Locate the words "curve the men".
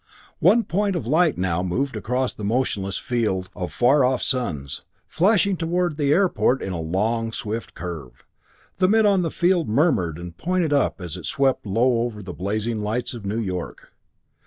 7.75-9.05